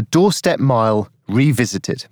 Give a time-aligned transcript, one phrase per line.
[0.00, 2.06] The Doorstep Mile Revisited.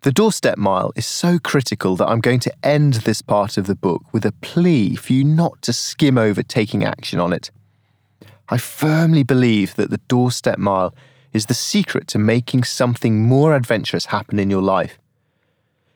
[0.00, 3.76] The doorstep mile is so critical that I'm going to end this part of the
[3.76, 7.52] book with a plea for you not to skim over taking action on it.
[8.48, 10.92] I firmly believe that the doorstep mile
[11.32, 14.98] is the secret to making something more adventurous happen in your life.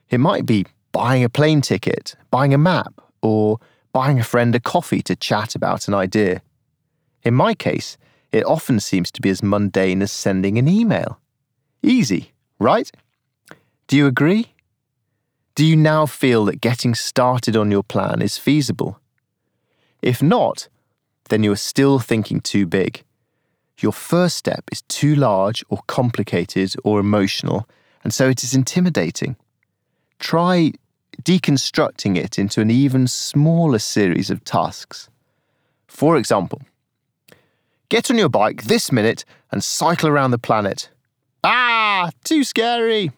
[0.09, 3.59] It might be buying a plane ticket, buying a map, or
[3.93, 6.43] buying a friend a coffee to chat about an idea.
[7.25, 7.99] In my case,
[8.33, 11.21] it often seems to be as mundane as sending an email.
[11.83, 12.91] Easy, right?
[13.87, 14.55] Do you agree?
[15.55, 18.99] Do you now feel that getting started on your plan is feasible?
[20.01, 20.69] If not,
[21.29, 23.05] then you are still thinking too big.
[23.79, 27.69] Your first step is too large or complicated or emotional,
[28.03, 29.37] and so it is intimidating.
[30.19, 30.73] Try
[31.23, 35.11] deconstructing it into an even smaller series of tasks.
[35.87, 36.63] For example,
[37.93, 40.89] get on your bike this minute and cycle around the planet.
[41.45, 43.13] Ah, too scary.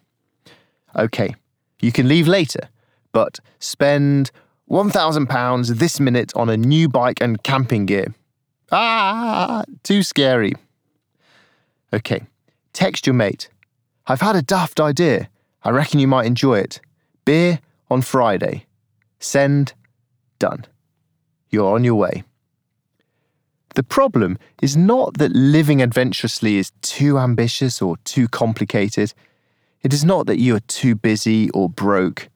[0.96, 1.36] Okay,
[1.80, 2.68] you can leave later,
[3.12, 4.32] but spend
[4.68, 8.12] £1,000 this minute on a new bike and camping gear.
[8.72, 10.54] Ah, too scary.
[11.92, 12.22] Okay,
[12.72, 13.48] text your mate.
[14.08, 15.28] I've had a daft idea.
[15.62, 16.80] I reckon you might enjoy it.
[17.24, 18.66] Beer on Friday.
[19.20, 19.72] Send.
[20.40, 20.66] Done.
[21.48, 22.24] You're on your way.
[23.74, 29.12] The problem is not that living adventurously is too ambitious or too complicated.
[29.82, 32.28] It is not that you are too busy or broke.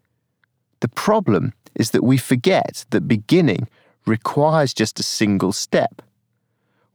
[0.80, 3.68] The problem is that we forget that beginning
[4.04, 6.02] requires just a single step.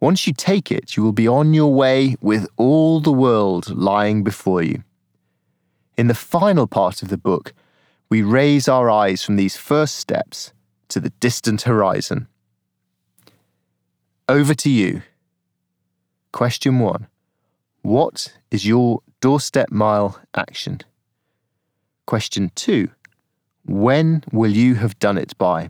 [0.01, 4.23] Once you take it, you will be on your way with all the world lying
[4.23, 4.83] before you.
[5.97, 7.53] In the final part of the book,
[8.09, 10.51] we raise our eyes from these first steps
[10.89, 12.27] to the distant horizon.
[14.29, 15.01] Over to you.
[16.31, 17.07] Question one
[17.81, 20.81] What is your doorstep mile action.
[22.05, 22.89] Question two
[23.65, 25.69] When will you have done it by?